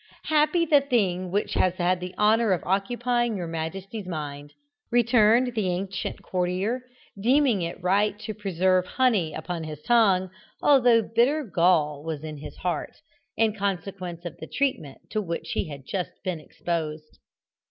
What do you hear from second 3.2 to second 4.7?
your majesty's mind,"